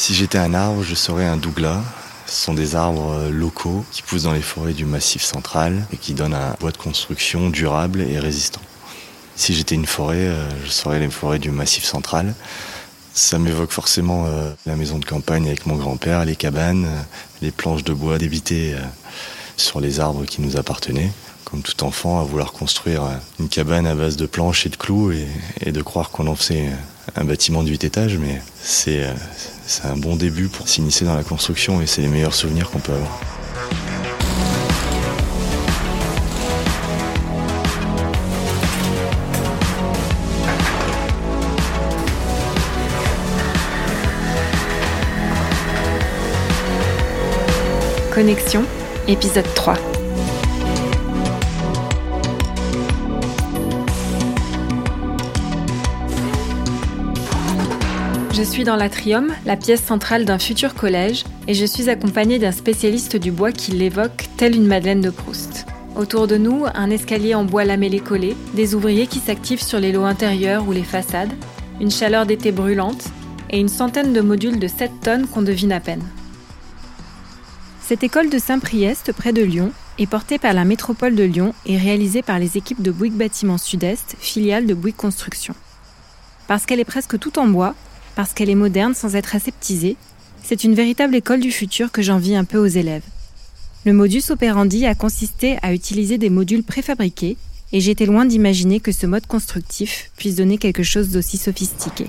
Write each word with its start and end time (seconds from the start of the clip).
Si 0.00 0.14
j'étais 0.14 0.38
un 0.38 0.54
arbre, 0.54 0.82
je 0.82 0.94
serais 0.94 1.26
un 1.26 1.36
douglas. 1.36 1.82
Ce 2.24 2.44
sont 2.46 2.54
des 2.54 2.74
arbres 2.74 3.12
euh, 3.12 3.30
locaux 3.30 3.84
qui 3.92 4.00
poussent 4.00 4.22
dans 4.22 4.32
les 4.32 4.40
forêts 4.40 4.72
du 4.72 4.86
Massif 4.86 5.22
central 5.22 5.86
et 5.92 5.98
qui 5.98 6.14
donnent 6.14 6.32
un 6.32 6.56
bois 6.58 6.70
de 6.70 6.78
construction 6.78 7.50
durable 7.50 8.00
et 8.00 8.18
résistant. 8.18 8.62
Si 9.36 9.52
j'étais 9.52 9.74
une 9.74 9.84
forêt, 9.84 10.16
euh, 10.16 10.48
je 10.64 10.70
serais 10.70 11.00
les 11.00 11.10
forêts 11.10 11.38
du 11.38 11.50
Massif 11.50 11.84
central. 11.84 12.34
Ça 13.12 13.38
m'évoque 13.38 13.72
forcément 13.72 14.24
euh, 14.24 14.50
la 14.64 14.74
maison 14.74 14.98
de 14.98 15.04
campagne 15.04 15.46
avec 15.48 15.66
mon 15.66 15.76
grand-père, 15.76 16.24
les 16.24 16.34
cabanes, 16.34 16.88
les 17.42 17.50
planches 17.50 17.84
de 17.84 17.92
bois 17.92 18.16
débitées 18.16 18.76
sur 19.58 19.80
les 19.80 20.00
arbres 20.00 20.24
qui 20.24 20.40
nous 20.40 20.56
appartenaient. 20.56 21.12
Comme 21.50 21.62
tout 21.62 21.82
enfant, 21.82 22.20
à 22.20 22.22
vouloir 22.22 22.52
construire 22.52 23.02
une 23.40 23.48
cabane 23.48 23.86
à 23.86 23.96
base 23.96 24.16
de 24.16 24.26
planches 24.26 24.66
et 24.66 24.68
de 24.68 24.76
clous 24.76 25.10
et, 25.10 25.72
de 25.72 25.82
croire 25.82 26.10
qu'on 26.10 26.28
en 26.28 26.36
faisait 26.36 26.70
un 27.16 27.24
bâtiment 27.24 27.64
de 27.64 27.70
8 27.70 27.84
étages, 27.84 28.18
mais 28.18 28.40
c'est 28.62 29.04
c'est 29.66 29.86
un 29.86 29.96
bon 29.96 30.16
début 30.16 30.48
pour 30.48 30.68
s'initier 30.68 31.06
dans 31.06 31.14
la 31.14 31.22
construction 31.22 31.80
et 31.80 31.86
c'est 31.86 32.02
les 32.02 32.08
meilleurs 32.08 32.34
souvenirs 32.34 32.70
qu'on 32.70 32.80
peut 32.80 32.92
avoir. 32.92 33.20
Connexion, 48.12 48.64
épisode 49.06 49.46
3. 49.54 49.99
Je 58.40 58.44
suis 58.46 58.64
dans 58.64 58.76
l'atrium, 58.76 59.34
la 59.44 59.54
pièce 59.54 59.84
centrale 59.84 60.24
d'un 60.24 60.38
futur 60.38 60.74
collège, 60.74 61.24
et 61.46 61.52
je 61.52 61.66
suis 61.66 61.90
accompagnée 61.90 62.38
d'un 62.38 62.52
spécialiste 62.52 63.16
du 63.16 63.30
bois 63.30 63.52
qui 63.52 63.72
l'évoque 63.72 64.30
telle 64.38 64.56
une 64.56 64.66
Madeleine 64.66 65.02
de 65.02 65.10
Proust. 65.10 65.66
Autour 65.94 66.26
de 66.26 66.38
nous, 66.38 66.64
un 66.72 66.88
escalier 66.88 67.34
en 67.34 67.44
bois 67.44 67.66
lamellé 67.66 68.00
collé, 68.00 68.34
des 68.54 68.74
ouvriers 68.74 69.06
qui 69.06 69.18
s'activent 69.18 69.62
sur 69.62 69.78
les 69.78 69.92
lots 69.92 70.06
intérieurs 70.06 70.66
ou 70.66 70.72
les 70.72 70.84
façades, 70.84 71.34
une 71.82 71.90
chaleur 71.90 72.24
d'été 72.24 72.50
brûlante, 72.50 73.04
et 73.50 73.60
une 73.60 73.68
centaine 73.68 74.14
de 74.14 74.22
modules 74.22 74.58
de 74.58 74.68
7 74.68 74.90
tonnes 75.02 75.26
qu'on 75.26 75.42
devine 75.42 75.72
à 75.72 75.80
peine. 75.80 76.06
Cette 77.82 78.04
école 78.04 78.30
de 78.30 78.38
Saint-Priest, 78.38 79.12
près 79.12 79.34
de 79.34 79.42
Lyon, 79.42 79.70
est 79.98 80.06
portée 80.06 80.38
par 80.38 80.54
la 80.54 80.64
métropole 80.64 81.14
de 81.14 81.24
Lyon 81.24 81.52
et 81.66 81.76
réalisée 81.76 82.22
par 82.22 82.38
les 82.38 82.56
équipes 82.56 82.80
de 82.80 82.90
Bouygues 82.90 83.18
Bâtiment 83.18 83.58
Sud-Est, 83.58 84.16
filiale 84.18 84.64
de 84.64 84.72
Bouygues 84.72 84.96
Construction. 84.96 85.54
Parce 86.48 86.64
qu'elle 86.64 86.80
est 86.80 86.84
presque 86.84 87.18
toute 87.18 87.36
en 87.36 87.46
bois, 87.46 87.74
parce 88.14 88.32
qu'elle 88.32 88.50
est 88.50 88.54
moderne 88.54 88.94
sans 88.94 89.16
être 89.16 89.34
aseptisée, 89.34 89.96
c'est 90.42 90.64
une 90.64 90.74
véritable 90.74 91.14
école 91.14 91.40
du 91.40 91.52
futur 91.52 91.92
que 91.92 92.02
j'envie 92.02 92.34
un 92.34 92.44
peu 92.44 92.58
aux 92.58 92.66
élèves. 92.66 93.04
Le 93.84 93.92
modus 93.92 94.24
operandi 94.30 94.86
a 94.86 94.94
consisté 94.94 95.58
à 95.62 95.72
utiliser 95.72 96.18
des 96.18 96.30
modules 96.30 96.64
préfabriqués, 96.64 97.36
et 97.72 97.80
j'étais 97.80 98.06
loin 98.06 98.24
d'imaginer 98.24 98.80
que 98.80 98.92
ce 98.92 99.06
mode 99.06 99.26
constructif 99.26 100.10
puisse 100.16 100.34
donner 100.34 100.58
quelque 100.58 100.82
chose 100.82 101.10
d'aussi 101.10 101.38
sophistiqué. 101.38 102.06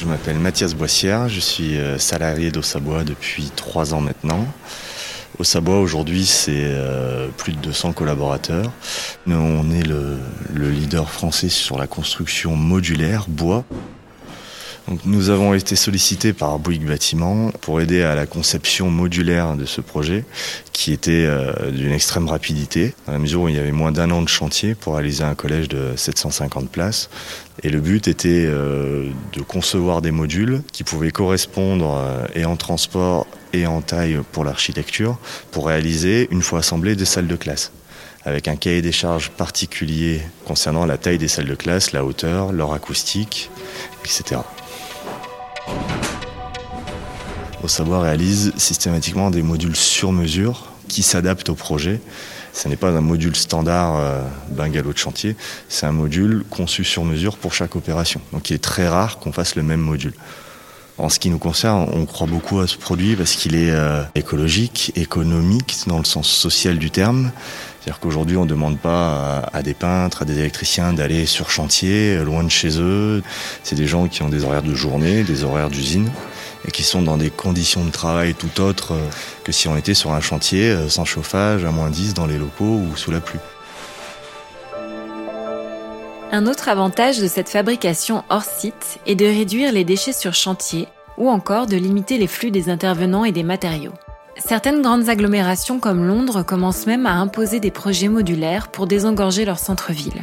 Je 0.00 0.06
m'appelle 0.06 0.38
Mathias 0.38 0.74
Boissière, 0.74 1.28
je 1.28 1.40
suis 1.40 1.76
euh, 1.76 1.98
salarié 1.98 2.52
d'Ossabois 2.52 3.02
depuis 3.02 3.50
trois 3.56 3.94
ans 3.94 4.00
maintenant. 4.00 4.46
Ossabois 5.38 5.78
aujourd'hui 5.78 6.26
c'est 6.26 6.64
euh, 6.64 7.28
plus 7.36 7.52
de 7.52 7.58
200 7.58 7.92
collaborateurs. 7.92 8.72
Nous, 9.26 9.36
on 9.36 9.70
est 9.70 9.86
le 9.86 10.18
leader 10.70 11.10
français 11.10 11.48
sur 11.48 11.78
la 11.78 11.86
construction 11.86 12.56
modulaire 12.56 13.26
bois 13.28 13.64
nous 15.04 15.30
avons 15.30 15.54
été 15.54 15.76
sollicités 15.76 16.32
par 16.32 16.58
Bouygues 16.58 16.86
Bâtiment 16.86 17.50
pour 17.60 17.80
aider 17.80 18.02
à 18.02 18.14
la 18.14 18.26
conception 18.26 18.90
modulaire 18.90 19.54
de 19.54 19.64
ce 19.64 19.80
projet 19.80 20.24
qui 20.72 20.92
était 20.92 21.24
euh, 21.26 21.70
d'une 21.70 21.92
extrême 21.92 22.28
rapidité, 22.28 22.94
dans 23.06 23.12
la 23.12 23.18
mesure 23.18 23.42
où 23.42 23.48
il 23.48 23.56
y 23.56 23.58
avait 23.58 23.72
moins 23.72 23.92
d'un 23.92 24.10
an 24.10 24.22
de 24.22 24.28
chantier 24.28 24.74
pour 24.74 24.94
réaliser 24.94 25.24
un 25.24 25.34
collège 25.34 25.68
de 25.68 25.94
750 25.96 26.70
places. 26.70 27.10
Et 27.62 27.70
le 27.70 27.80
but 27.80 28.08
était 28.08 28.44
euh, 28.46 29.10
de 29.32 29.42
concevoir 29.42 30.00
des 30.00 30.12
modules 30.12 30.62
qui 30.72 30.84
pouvaient 30.84 31.10
correspondre 31.10 31.96
euh, 31.98 32.26
et 32.34 32.44
en 32.44 32.56
transport 32.56 33.26
et 33.52 33.66
en 33.66 33.80
taille 33.80 34.20
pour 34.32 34.44
l'architecture 34.44 35.18
pour 35.50 35.66
réaliser, 35.66 36.28
une 36.30 36.42
fois 36.42 36.60
assemblés, 36.60 36.96
des 36.96 37.04
salles 37.04 37.28
de 37.28 37.36
classe 37.36 37.72
avec 38.24 38.48
un 38.48 38.56
cahier 38.56 38.82
des 38.82 38.92
charges 38.92 39.30
particulier 39.30 40.20
concernant 40.44 40.84
la 40.84 40.98
taille 40.98 41.18
des 41.18 41.28
salles 41.28 41.46
de 41.46 41.54
classe, 41.54 41.92
la 41.92 42.04
hauteur, 42.04 42.52
leur 42.52 42.74
acoustique, 42.74 43.48
etc. 44.04 44.40
savoir 47.66 48.02
réalise 48.02 48.52
systématiquement 48.56 49.30
des 49.30 49.42
modules 49.42 49.74
sur 49.74 50.12
mesure 50.12 50.72
qui 50.86 51.02
s'adaptent 51.02 51.48
au 51.48 51.54
projet. 51.54 52.00
Ce 52.52 52.68
n'est 52.68 52.76
pas 52.76 52.90
un 52.90 53.00
module 53.00 53.36
standard 53.36 53.96
euh, 53.96 54.22
bungalow 54.50 54.92
de 54.92 54.98
chantier, 54.98 55.36
c'est 55.68 55.86
un 55.86 55.92
module 55.92 56.44
conçu 56.50 56.84
sur 56.84 57.04
mesure 57.04 57.36
pour 57.36 57.52
chaque 57.52 57.76
opération. 57.76 58.20
Donc 58.32 58.50
il 58.50 58.54
est 58.54 58.62
très 58.62 58.88
rare 58.88 59.18
qu'on 59.18 59.32
fasse 59.32 59.54
le 59.54 59.62
même 59.62 59.80
module. 59.80 60.14
En 60.96 61.08
ce 61.08 61.20
qui 61.20 61.30
nous 61.30 61.38
concerne, 61.38 61.88
on 61.92 62.06
croit 62.06 62.26
beaucoup 62.26 62.58
à 62.58 62.66
ce 62.66 62.76
produit 62.76 63.14
parce 63.14 63.34
qu'il 63.34 63.54
est 63.54 63.70
euh, 63.70 64.02
écologique, 64.16 64.92
économique 64.96 65.76
dans 65.86 65.98
le 65.98 66.04
sens 66.04 66.28
social 66.28 66.78
du 66.78 66.90
terme. 66.90 67.30
C'est-à-dire 67.80 68.00
qu'aujourd'hui, 68.00 68.36
on 68.36 68.44
ne 68.44 68.48
demande 68.50 68.78
pas 68.78 69.48
à, 69.52 69.62
des 69.62 69.74
peintres, 69.74 70.22
à 70.22 70.24
des 70.24 70.38
électriciens 70.38 70.92
d'aller 70.92 71.26
sur 71.26 71.50
chantier, 71.50 72.16
loin 72.24 72.42
de 72.42 72.48
chez 72.48 72.80
eux. 72.80 73.22
C'est 73.62 73.76
des 73.76 73.86
gens 73.86 74.08
qui 74.08 74.22
ont 74.22 74.28
des 74.28 74.42
horaires 74.42 74.64
de 74.64 74.74
journée, 74.74 75.22
des 75.22 75.44
horaires 75.44 75.70
d'usine 75.70 76.10
et 76.66 76.70
qui 76.70 76.82
sont 76.82 77.02
dans 77.02 77.16
des 77.16 77.30
conditions 77.30 77.84
de 77.84 77.90
travail 77.90 78.34
tout 78.34 78.60
autres 78.60 78.92
euh, 78.92 79.08
que 79.44 79.52
si 79.52 79.68
on 79.68 79.76
était 79.76 79.94
sur 79.94 80.12
un 80.12 80.20
chantier 80.20 80.70
euh, 80.70 80.88
sans 80.88 81.04
chauffage, 81.04 81.64
à 81.64 81.70
moins 81.70 81.90
10 81.90 82.14
dans 82.14 82.26
les 82.26 82.38
locaux 82.38 82.64
ou 82.64 82.96
sous 82.96 83.10
la 83.10 83.20
pluie. 83.20 83.40
Un 86.30 86.46
autre 86.46 86.68
avantage 86.68 87.18
de 87.20 87.26
cette 87.26 87.48
fabrication 87.48 88.22
hors 88.28 88.44
site 88.44 88.98
est 89.06 89.14
de 89.14 89.24
réduire 89.24 89.72
les 89.72 89.84
déchets 89.84 90.12
sur 90.12 90.34
chantier 90.34 90.86
ou 91.16 91.30
encore 91.30 91.66
de 91.66 91.76
limiter 91.76 92.18
les 92.18 92.26
flux 92.26 92.50
des 92.50 92.68
intervenants 92.68 93.24
et 93.24 93.32
des 93.32 93.42
matériaux. 93.42 93.94
Certaines 94.36 94.82
grandes 94.82 95.08
agglomérations 95.08 95.80
comme 95.80 96.06
Londres 96.06 96.42
commencent 96.42 96.86
même 96.86 97.06
à 97.06 97.14
imposer 97.14 97.60
des 97.60 97.72
projets 97.72 98.08
modulaires 98.08 98.68
pour 98.68 98.86
désengorger 98.86 99.44
leur 99.44 99.58
centre-ville. 99.58 100.22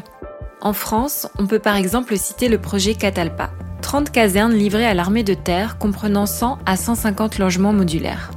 En 0.62 0.74
France, 0.74 1.28
on 1.38 1.48
peut 1.48 1.60
par 1.60 1.76
exemple 1.76 2.18
citer 2.18 2.48
le 2.48 2.58
projet 2.58 2.96
Catalpa, 2.96 3.50
30 3.86 4.10
casernes 4.10 4.56
livrées 4.56 4.88
à 4.88 4.96
l'armée 4.96 5.22
de 5.22 5.36
terre 5.36 5.78
comprenant 5.78 6.26
100 6.26 6.58
à 6.66 6.76
150 6.76 7.38
logements 7.38 7.72
modulaires. 7.72 8.32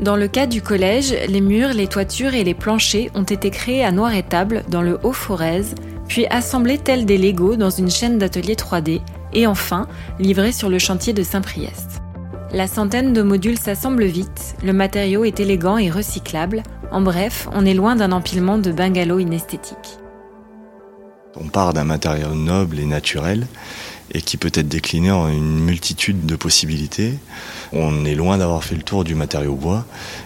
Dans 0.00 0.16
le 0.16 0.26
cas 0.26 0.46
du 0.46 0.62
collège, 0.62 1.14
les 1.28 1.42
murs, 1.42 1.74
les 1.74 1.86
toitures 1.86 2.32
et 2.32 2.44
les 2.44 2.54
planchers 2.54 3.10
ont 3.14 3.22
été 3.22 3.50
créés 3.50 3.84
à 3.84 3.92
noir 3.92 4.14
et 4.14 4.22
table 4.22 4.64
dans 4.70 4.80
le 4.80 4.98
Haut-Forez, 5.02 5.64
puis 6.08 6.24
assemblés 6.28 6.78
tels 6.78 7.04
des 7.04 7.18
Legos 7.18 7.56
dans 7.56 7.68
une 7.68 7.90
chaîne 7.90 8.16
d'ateliers 8.16 8.54
3D, 8.54 9.02
et 9.34 9.46
enfin 9.46 9.86
livrés 10.18 10.50
sur 10.50 10.70
le 10.70 10.78
chantier 10.78 11.12
de 11.12 11.22
Saint-Priest. 11.22 12.00
La 12.52 12.66
centaine 12.66 13.12
de 13.12 13.20
modules 13.20 13.58
s'assemble 13.58 14.04
vite, 14.04 14.56
le 14.64 14.72
matériau 14.72 15.24
est 15.24 15.40
élégant 15.40 15.76
et 15.76 15.90
recyclable, 15.90 16.62
en 16.90 17.02
bref, 17.02 17.50
on 17.52 17.66
est 17.66 17.74
loin 17.74 17.96
d'un 17.96 18.12
empilement 18.12 18.56
de 18.56 18.72
bungalows 18.72 19.18
inesthétiques. 19.18 19.98
On 21.38 21.48
part 21.48 21.74
d'un 21.74 21.84
matériau 21.84 22.34
noble 22.34 22.78
et 22.78 22.86
naturel 22.86 23.46
et 24.12 24.22
qui 24.22 24.36
peut 24.36 24.52
être 24.54 24.68
décliné 24.68 25.10
en 25.10 25.28
une 25.28 25.58
multitude 25.58 26.26
de 26.26 26.36
possibilités. 26.36 27.14
On 27.72 28.04
est 28.04 28.14
loin 28.14 28.38
d'avoir 28.38 28.64
fait 28.64 28.74
le 28.74 28.82
tour 28.82 29.04
du 29.04 29.14
matériau 29.14 29.54
bois. 29.54 29.84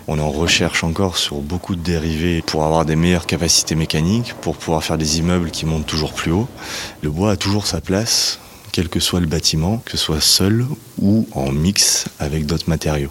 On 0.08 0.18
en 0.18 0.30
recherche 0.30 0.84
encore 0.84 1.16
sur 1.16 1.36
beaucoup 1.36 1.76
de 1.76 1.82
dérivés 1.82 2.42
pour 2.42 2.64
avoir 2.64 2.84
des 2.84 2.96
meilleures 2.96 3.26
capacités 3.26 3.74
mécaniques, 3.74 4.34
pour 4.40 4.56
pouvoir 4.56 4.84
faire 4.84 4.98
des 4.98 5.18
immeubles 5.18 5.50
qui 5.50 5.66
montent 5.66 5.86
toujours 5.86 6.12
plus 6.12 6.32
haut. 6.32 6.48
Le 7.02 7.10
bois 7.10 7.32
a 7.32 7.36
toujours 7.36 7.66
sa 7.66 7.80
place, 7.80 8.38
quel 8.72 8.88
que 8.88 9.00
soit 9.00 9.20
le 9.20 9.26
bâtiment, 9.26 9.82
que 9.84 9.92
ce 9.92 9.98
soit 9.98 10.20
seul 10.20 10.66
ou 11.00 11.26
en 11.32 11.50
mix 11.50 12.06
avec 12.18 12.46
d'autres 12.46 12.68
matériaux. 12.68 13.10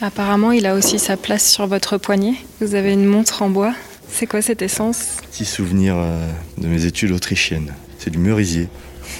Apparemment, 0.00 0.50
il 0.50 0.66
a 0.66 0.74
aussi 0.74 0.98
sa 0.98 1.16
place 1.16 1.48
sur 1.48 1.68
votre 1.68 1.96
poignet. 1.96 2.34
Vous 2.60 2.74
avez 2.74 2.92
une 2.92 3.06
montre 3.06 3.42
en 3.42 3.50
bois. 3.50 3.72
C'est 4.10 4.26
quoi 4.26 4.42
cette 4.42 4.60
essence? 4.60 5.18
Petit 5.30 5.44
souvenir 5.44 5.94
euh, 5.96 6.28
de 6.58 6.66
mes 6.66 6.86
études 6.86 7.12
autrichiennes. 7.12 7.72
C'est 7.98 8.10
du 8.10 8.18
merisier. 8.18 8.68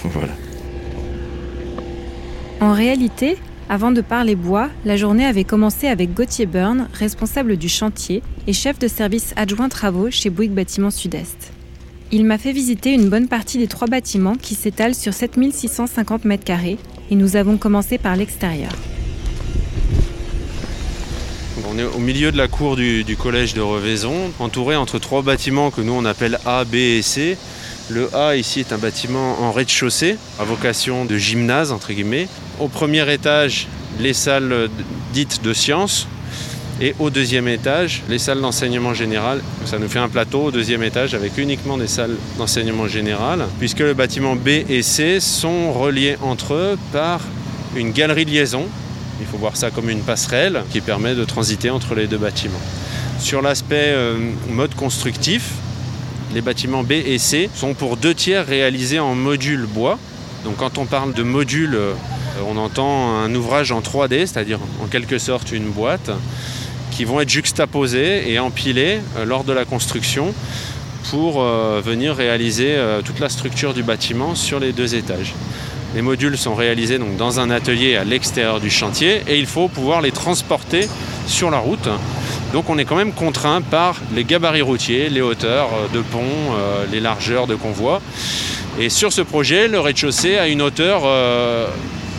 Voilà. 0.04 0.32
En 2.60 2.72
réalité, 2.72 3.36
avant 3.68 3.90
de 3.90 4.00
parler 4.00 4.36
bois, 4.36 4.68
la 4.84 4.96
journée 4.96 5.24
avait 5.24 5.44
commencé 5.44 5.86
avec 5.88 6.14
Gauthier 6.14 6.46
Byrne, 6.46 6.88
responsable 6.92 7.56
du 7.56 7.68
chantier 7.68 8.22
et 8.46 8.52
chef 8.52 8.78
de 8.78 8.88
service 8.88 9.32
adjoint 9.36 9.68
travaux 9.68 10.10
chez 10.10 10.30
Bouygues 10.30 10.52
Bâtiment 10.52 10.90
Sud-Est. 10.90 11.52
Il 12.10 12.24
m'a 12.24 12.36
fait 12.36 12.52
visiter 12.52 12.92
une 12.92 13.08
bonne 13.08 13.28
partie 13.28 13.58
des 13.58 13.68
trois 13.68 13.88
bâtiments 13.88 14.34
qui 14.34 14.54
s'étalent 14.54 14.94
sur 14.94 15.14
7650 15.14 16.24
m2 16.26 16.76
et 17.10 17.14
nous 17.14 17.36
avons 17.36 17.56
commencé 17.56 17.96
par 17.96 18.14
l'extérieur. 18.14 18.72
On 21.70 21.78
est 21.78 21.84
au 21.84 21.98
milieu 21.98 22.30
de 22.30 22.36
la 22.36 22.48
cour 22.48 22.76
du, 22.76 23.02
du 23.02 23.16
collège 23.16 23.54
de 23.54 23.62
Revaison, 23.62 24.30
entouré 24.38 24.76
entre 24.76 24.98
trois 24.98 25.22
bâtiments 25.22 25.70
que 25.70 25.80
nous 25.80 25.94
on 25.94 26.04
appelle 26.04 26.38
A, 26.44 26.64
B 26.64 26.74
et 26.74 27.02
C. 27.02 27.38
Le 27.92 28.08
A 28.16 28.36
ici 28.36 28.60
est 28.60 28.72
un 28.72 28.78
bâtiment 28.78 29.42
en 29.42 29.52
rez-de-chaussée, 29.52 30.16
à 30.40 30.44
vocation 30.44 31.04
de 31.04 31.18
gymnase 31.18 31.72
entre 31.72 31.92
guillemets. 31.92 32.26
Au 32.58 32.68
premier 32.68 33.12
étage, 33.12 33.66
les 34.00 34.14
salles 34.14 34.70
dites 35.12 35.42
de 35.42 35.52
sciences, 35.52 36.06
et 36.80 36.94
au 36.98 37.10
deuxième 37.10 37.48
étage, 37.48 38.02
les 38.08 38.18
salles 38.18 38.40
d'enseignement 38.40 38.94
général. 38.94 39.42
Ça 39.66 39.78
nous 39.78 39.88
fait 39.88 39.98
un 39.98 40.08
plateau 40.08 40.44
au 40.44 40.50
deuxième 40.50 40.82
étage 40.82 41.12
avec 41.12 41.36
uniquement 41.36 41.76
des 41.76 41.86
salles 41.86 42.16
d'enseignement 42.38 42.88
général, 42.88 43.44
puisque 43.58 43.80
le 43.80 43.92
bâtiment 43.92 44.36
B 44.36 44.48
et 44.70 44.80
C 44.80 45.20
sont 45.20 45.70
reliés 45.74 46.16
entre 46.22 46.54
eux 46.54 46.78
par 46.94 47.20
une 47.76 47.92
galerie 47.92 48.24
de 48.24 48.30
liaison. 48.30 48.64
Il 49.20 49.26
faut 49.26 49.36
voir 49.36 49.58
ça 49.58 49.70
comme 49.70 49.90
une 49.90 50.00
passerelle 50.00 50.62
qui 50.70 50.80
permet 50.80 51.14
de 51.14 51.24
transiter 51.24 51.68
entre 51.68 51.94
les 51.94 52.06
deux 52.06 52.16
bâtiments. 52.16 52.62
Sur 53.18 53.42
l'aspect 53.42 53.92
euh, 53.92 54.16
mode 54.48 54.74
constructif, 54.74 55.50
les 56.34 56.40
bâtiments 56.40 56.82
B 56.82 56.92
et 56.92 57.18
C 57.18 57.50
sont 57.54 57.74
pour 57.74 57.96
deux 57.96 58.14
tiers 58.14 58.46
réalisés 58.46 58.98
en 58.98 59.14
modules 59.14 59.66
bois. 59.66 59.98
Donc 60.44 60.56
quand 60.56 60.78
on 60.78 60.86
parle 60.86 61.12
de 61.12 61.22
modules, 61.22 61.74
euh, 61.74 61.92
on 62.48 62.56
entend 62.56 63.16
un 63.18 63.34
ouvrage 63.34 63.70
en 63.70 63.80
3D, 63.80 64.26
c'est-à-dire 64.26 64.58
en 64.82 64.86
quelque 64.86 65.18
sorte 65.18 65.52
une 65.52 65.70
boîte, 65.70 66.10
qui 66.90 67.04
vont 67.04 67.20
être 67.20 67.28
juxtaposés 67.28 68.30
et 68.30 68.38
empilés 68.38 69.00
euh, 69.16 69.24
lors 69.24 69.44
de 69.44 69.52
la 69.52 69.64
construction 69.64 70.34
pour 71.10 71.42
euh, 71.42 71.80
venir 71.84 72.14
réaliser 72.14 72.76
toute 73.04 73.18
la 73.18 73.28
structure 73.28 73.74
du 73.74 73.82
bâtiment 73.82 74.34
sur 74.34 74.60
les 74.60 74.72
deux 74.72 74.94
étages. 74.94 75.34
Les 75.94 76.00
modules 76.00 76.38
sont 76.38 76.54
réalisés 76.54 76.98
donc 76.98 77.16
dans 77.16 77.40
un 77.40 77.50
atelier 77.50 77.96
à 77.96 78.04
l'extérieur 78.04 78.60
du 78.60 78.70
chantier 78.70 79.22
et 79.28 79.38
il 79.38 79.46
faut 79.46 79.68
pouvoir 79.68 80.00
les 80.00 80.10
transporter 80.10 80.88
sur 81.26 81.50
la 81.50 81.58
route. 81.58 81.88
Donc 82.52 82.68
on 82.68 82.78
est 82.78 82.84
quand 82.84 82.96
même 82.96 83.12
contraint 83.12 83.62
par 83.62 83.96
les 84.14 84.24
gabarits 84.24 84.62
routiers, 84.62 85.08
les 85.08 85.22
hauteurs 85.22 85.70
de 85.92 86.00
pont, 86.00 86.20
les 86.90 87.00
largeurs 87.00 87.46
de 87.46 87.54
convoi. 87.54 88.02
Et 88.78 88.90
sur 88.90 89.12
ce 89.12 89.22
projet, 89.22 89.68
le 89.68 89.80
rez-de-chaussée 89.80 90.36
a 90.36 90.48
une 90.48 90.60
hauteur 90.60 91.02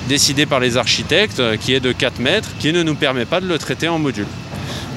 décidée 0.10 0.48
par 0.48 0.60
les 0.60 0.78
architectes 0.78 1.42
qui 1.60 1.74
est 1.74 1.80
de 1.80 1.92
4 1.92 2.20
mètres, 2.20 2.50
qui 2.60 2.74
ne 2.74 2.82
nous 2.82 2.96
permet 2.96 3.26
pas 3.26 3.42
de 3.42 3.48
le 3.48 3.60
traiter 3.60 3.88
en 3.88 4.00
module. 4.00 4.28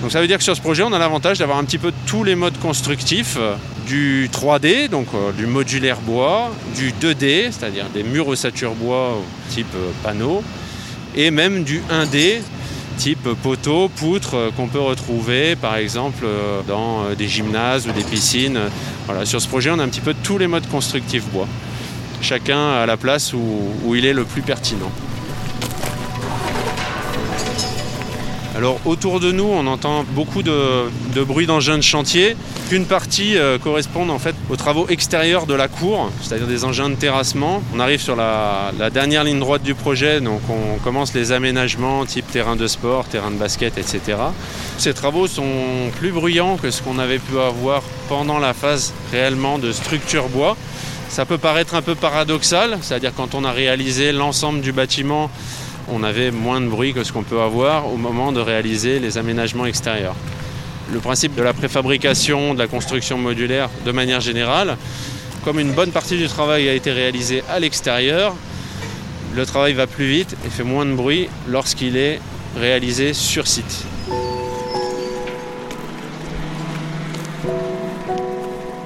Donc 0.03 0.13
ça 0.13 0.21
veut 0.21 0.27
dire 0.27 0.39
que 0.39 0.45
sur 0.45 0.55
ce 0.55 0.61
projet, 0.61 0.83
on 0.83 0.93
a 0.93 0.99
l'avantage 0.99 1.39
d'avoir 1.39 1.59
un 1.59 1.65
petit 1.65 1.79
peu 1.79 1.93
tous 2.07 2.23
les 2.23 2.35
modes 2.35 2.59
constructifs 2.59 3.37
euh, 3.39 3.55
du 3.87 4.29
3D, 4.33 4.89
donc 4.89 5.09
euh, 5.15 5.33
du 5.33 5.47
modulaire 5.47 6.01
bois, 6.01 6.53
du 6.77 6.93
2D, 6.93 7.51
c'est-à-dire 7.51 7.87
des 7.95 8.03
murs 8.03 8.29
ossature 8.29 8.75
bois 8.75 9.21
type 9.49 9.67
euh, 9.75 9.91
panneau, 10.03 10.43
et 11.15 11.31
même 11.31 11.65
du 11.65 11.83
1D, 11.91 12.41
type 12.97 13.29
poteau, 13.43 13.89
poutre, 13.89 14.51
qu'on 14.57 14.69
peut 14.69 14.81
retrouver 14.81 15.57
par 15.57 15.77
exemple 15.77 16.27
dans 16.67 17.11
des 17.17 17.29
gymnases 17.29 17.87
ou 17.87 17.93
des 17.93 18.05
piscines. 18.05 18.59
Sur 19.25 19.41
ce 19.41 19.49
projet, 19.49 19.71
on 19.71 19.79
a 19.79 19.85
un 19.85 19.89
petit 19.89 20.01
peu 20.01 20.15
tous 20.23 20.39
les 20.39 20.47
modes 20.47 20.69
constructifs 20.69 21.27
bois, 21.33 21.49
chacun 22.21 22.71
à 22.73 22.87
la 22.87 22.97
place 22.97 23.33
où 23.33 23.95
il 23.95 24.05
est 24.05 24.13
le 24.13 24.25
plus 24.25 24.43
pertinent. 24.43 24.91
Alors 28.57 28.81
autour 28.87 29.21
de 29.21 29.33
nous, 29.33 29.45
on 29.45 29.67
entend 29.67 30.07
beaucoup 30.13 30.43
de, 30.43 30.89
bruit 31.27 31.45
d'engins 31.45 31.77
de 31.77 31.83
chantier. 31.83 32.39
Une 32.73 32.87
partie 32.87 33.37
euh, 33.37 33.59
correspond 33.59 34.09
en 34.09 34.19
fait 34.19 34.35
aux 34.49 34.57
travaux 34.57 34.87
extérieurs 34.89 35.45
de 35.45 35.53
la 35.53 35.69
cour, 35.69 36.11
c'est-à-dire 36.23 36.47
des 36.47 36.65
engins 36.65 36.89
de 36.89 36.95
terrassement. 36.95 37.63
On 37.75 37.81
arrive 37.81 38.01
sur 38.01 38.17
la, 38.17 38.73
dernière 38.91 39.25
ligne 39.25 39.41
droite 39.41 39.63
du 39.63 39.75
projet, 39.75 40.23
donc 40.23 40.41
on 40.49 40.79
commence 40.79 41.13
les 41.13 41.33
aménagements 41.33 42.07
type 42.07 42.31
terrain 42.31 42.57
de 42.57 42.67
sport, 42.67 43.05
terrain 43.05 43.31
de 43.31 43.37
basket, 43.37 43.77
etc. 43.77 44.01
Ces 44.79 44.95
travaux 44.95 45.27
sont 45.27 45.91
plus 45.99 46.11
bruyants 46.11 46.57
que 46.57 46.71
ce 46.71 46.81
qu'on 46.81 46.99
avait 46.99 47.19
pu 47.19 47.39
avoir 47.39 47.83
pendant 48.09 48.39
la 48.39 48.55
phase 48.55 48.95
réellement 49.13 49.59
de 49.59 49.71
structure 49.71 50.31
bois. 50.31 50.57
Ça 51.11 51.27
peut 51.27 51.39
paraître 51.39 51.75
un 51.75 51.83
peu 51.83 51.95
paradoxal, 51.95 52.79
c'est-à-dire 52.81 53.13
quand 53.15 53.35
on 53.35 53.45
a 53.45 53.53
réalisé 53.53 54.13
l'ensemble 54.13 54.63
du 54.63 54.73
bâtiment 54.73 55.31
on 55.89 56.03
avait 56.03 56.31
moins 56.31 56.61
de 56.61 56.67
bruit 56.67 56.93
que 56.93 57.05
ce 57.05 57.13
qu'on 57.13 57.23
peut 57.23 57.41
avoir 57.41 57.93
au 57.93 57.97
moment 57.97 58.33
de 58.33 58.41
réaliser 58.41 58.99
les 58.99 59.19
aménagements 59.19 59.67
extérieurs. 59.67 60.17
Le 60.93 61.01
principe 61.01 61.35
de 61.35 61.43
la 61.43 61.53
préfabrication, 61.53 62.55
de 62.55 62.59
la 62.59 62.67
construction 62.67 63.19
modulaire 63.19 63.69
de 63.85 63.93
manière 63.93 64.21
générale, 64.21 64.77
comme 65.45 65.61
une 65.61 65.73
bonne 65.73 65.93
partie 65.93 66.17
du 66.17 66.27
travail 66.29 66.69
a 66.69 66.75
été 66.75 66.93
réalisé 66.93 67.43
à 67.49 67.61
l'extérieur, 67.61 68.35
le 69.35 69.47
travail 69.47 69.75
va 69.75 69.87
plus 69.87 70.09
vite 70.09 70.37
et 70.47 70.51
fait 70.51 70.65
moins 70.65 70.87
de 70.87 70.95
bruit 70.95 71.29
lorsqu'il 71.49 71.97
est 71.97 72.21
réalisé 72.57 73.13
sur 73.13 73.47
site. 73.47 73.85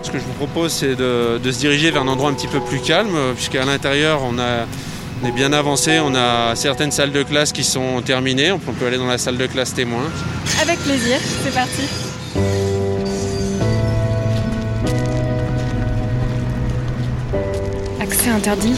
Ce 0.03 0.11
que 0.11 0.19
je 0.19 0.25
vous 0.25 0.33
propose, 0.33 0.73
c'est 0.73 0.97
de, 0.97 1.39
de, 1.43 1.53
se 1.53 1.61
diriger 1.61 1.93
vers 1.93 2.03
un 2.03 2.09
endroit 2.09 2.31
un 2.31 2.35
petit 2.35 2.49
peu 2.49 2.61
plus 2.61 2.81
calme, 2.81 3.17
puisqu'à 3.37 3.65
l'intérieur, 3.65 4.23
on 4.25 4.39
a 4.41 4.67
on 5.23 5.27
est 5.27 5.33
bien 5.33 5.53
avancé, 5.53 6.01
on 6.01 6.15
a 6.15 6.55
certaines 6.57 6.91
salles 6.91 7.13
de 7.13 7.23
classe 7.23 7.53
qui 7.53 7.65
sont 7.65 8.01
terminées, 8.03 8.53
on 8.53 8.59
peut 8.59 8.87
aller 8.87 8.97
dans 8.97 9.07
la 9.07 9.19
salle 9.19 9.37
de 9.37 9.47
classe 9.47 9.75
témoin. 9.75 10.05
Avec 10.61 10.79
plaisir, 10.81 11.19
c'est 11.45 11.55
parti. 11.55 11.83
Accès 18.01 18.31
interdit, 18.31 18.75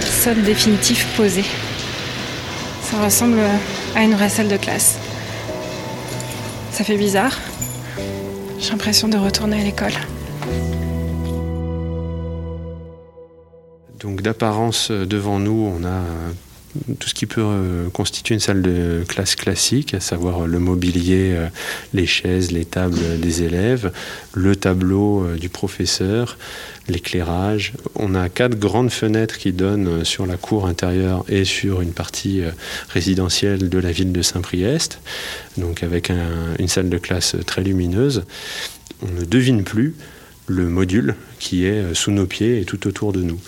sol 0.00 0.42
définitif 0.42 1.06
posé. 1.16 1.44
Ça 2.82 3.02
ressemble 3.02 3.40
à 3.94 4.02
une 4.02 4.14
vraie 4.14 4.28
salle 4.28 4.48
de 4.48 4.56
classe. 4.56 4.98
Ça 6.72 6.84
fait 6.84 6.96
bizarre. 6.96 7.36
J'ai 8.58 8.70
l'impression 8.70 9.08
de 9.08 9.16
retourner 9.16 9.60
à 9.60 9.64
l'école. 9.64 9.92
D'apparence 14.24 14.88
euh, 14.90 15.06
devant 15.06 15.38
nous, 15.38 15.72
on 15.78 15.84
a 15.84 15.88
euh, 15.88 16.32
tout 16.98 17.08
ce 17.08 17.14
qui 17.14 17.26
peut 17.26 17.42
euh, 17.44 17.88
constituer 17.90 18.34
une 18.34 18.40
salle 18.40 18.62
de 18.62 19.04
classe 19.06 19.36
classique, 19.36 19.94
à 19.94 20.00
savoir 20.00 20.48
le 20.48 20.58
mobilier, 20.58 21.38
les 21.92 22.06
chaises, 22.06 22.50
les 22.50 22.64
tables 22.64 23.20
des 23.20 23.44
élèves, 23.44 23.92
le 24.32 24.56
tableau 24.56 25.24
du 25.36 25.48
professeur, 25.48 26.36
l'éclairage. 26.88 27.74
On 27.94 28.16
a 28.16 28.28
quatre 28.28 28.58
grandes 28.58 28.90
fenêtres 28.90 29.38
qui 29.38 29.52
donnent 29.52 30.04
sur 30.04 30.26
la 30.26 30.36
cour 30.36 30.66
intérieure 30.66 31.24
et 31.28 31.44
sur 31.44 31.80
une 31.80 31.92
partie 31.92 32.42
résidentielle 32.88 33.68
de 33.68 33.78
la 33.78 33.92
ville 33.92 34.10
de 34.10 34.22
Saint-Priest, 34.22 34.98
donc 35.56 35.84
avec 35.84 36.10
une 36.58 36.68
salle 36.68 36.88
de 36.88 36.98
classe 36.98 37.36
très 37.46 37.62
lumineuse. 37.62 38.24
On 39.00 39.20
ne 39.20 39.24
devine 39.24 39.62
plus 39.62 39.94
le 40.46 40.68
module 40.68 41.14
qui 41.38 41.64
est 41.64 41.94
sous 41.94 42.10
nos 42.10 42.26
pieds 42.26 42.60
et 42.60 42.64
tout 42.64 42.86
autour 42.86 43.12
de 43.12 43.22
nous. 43.22 43.40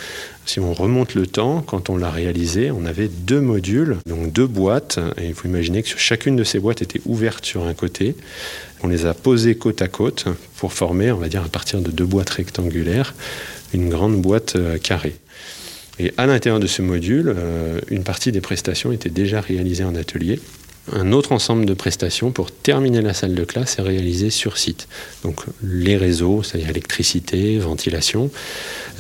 Si 0.46 0.60
on 0.60 0.72
remonte 0.72 1.16
le 1.16 1.26
temps, 1.26 1.60
quand 1.60 1.90
on 1.90 1.96
l'a 1.96 2.10
réalisé, 2.10 2.70
on 2.70 2.86
avait 2.86 3.08
deux 3.08 3.40
modules, 3.40 3.96
donc 4.06 4.32
deux 4.32 4.46
boîtes, 4.46 5.00
et 5.18 5.26
il 5.26 5.34
faut 5.34 5.48
imaginer 5.48 5.82
que 5.82 5.88
chacune 5.96 6.36
de 6.36 6.44
ces 6.44 6.60
boîtes 6.60 6.82
était 6.82 7.00
ouverte 7.04 7.44
sur 7.44 7.66
un 7.66 7.74
côté. 7.74 8.14
On 8.84 8.86
les 8.86 9.06
a 9.06 9.14
posées 9.14 9.56
côte 9.56 9.82
à 9.82 9.88
côte 9.88 10.26
pour 10.56 10.72
former, 10.72 11.10
on 11.10 11.16
va 11.16 11.28
dire 11.28 11.42
à 11.42 11.48
partir 11.48 11.80
de 11.80 11.90
deux 11.90 12.06
boîtes 12.06 12.30
rectangulaires, 12.30 13.14
une 13.74 13.88
grande 13.88 14.22
boîte 14.22 14.54
euh, 14.54 14.78
carrée. 14.78 15.16
Et 15.98 16.12
à 16.16 16.26
l'intérieur 16.26 16.60
de 16.60 16.66
ce 16.68 16.80
module, 16.80 17.34
euh, 17.36 17.80
une 17.88 18.04
partie 18.04 18.30
des 18.30 18.40
prestations 18.40 18.92
était 18.92 19.10
déjà 19.10 19.40
réalisée 19.40 19.84
en 19.84 19.96
atelier 19.96 20.38
un 20.92 21.12
autre 21.12 21.32
ensemble 21.32 21.66
de 21.66 21.74
prestations 21.74 22.30
pour 22.30 22.50
terminer 22.50 23.02
la 23.02 23.14
salle 23.14 23.34
de 23.34 23.44
classe 23.44 23.78
est 23.78 23.82
réalisé 23.82 24.30
sur 24.30 24.56
site. 24.56 24.88
Donc 25.24 25.42
les 25.62 25.96
réseaux, 25.96 26.42
c'est-à-dire 26.42 26.70
électricité, 26.70 27.58
ventilation, 27.58 28.30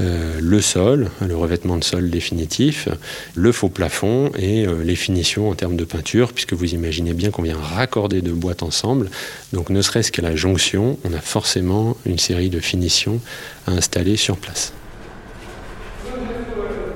euh, 0.00 0.38
le 0.40 0.60
sol, 0.60 1.10
le 1.20 1.36
revêtement 1.36 1.76
de 1.76 1.84
sol 1.84 2.10
définitif, 2.10 2.88
le 3.34 3.52
faux 3.52 3.68
plafond 3.68 4.30
et 4.38 4.66
euh, 4.66 4.82
les 4.82 4.96
finitions 4.96 5.48
en 5.48 5.54
termes 5.54 5.76
de 5.76 5.84
peinture, 5.84 6.32
puisque 6.32 6.54
vous 6.54 6.74
imaginez 6.74 7.14
bien 7.14 7.30
qu'on 7.30 7.42
vient 7.42 7.58
raccorder 7.58 8.20
deux 8.20 8.32
boîtes 8.32 8.62
ensemble. 8.62 9.10
Donc 9.52 9.70
ne 9.70 9.80
serait-ce 9.80 10.10
qu'à 10.10 10.22
la 10.22 10.34
jonction, 10.34 10.98
on 11.04 11.12
a 11.12 11.20
forcément 11.20 11.96
une 12.04 12.18
série 12.18 12.50
de 12.50 12.60
finitions 12.60 13.20
à 13.66 13.72
installer 13.72 14.16
sur 14.16 14.36
place. 14.36 14.72